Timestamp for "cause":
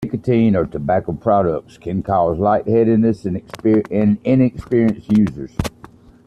2.01-2.39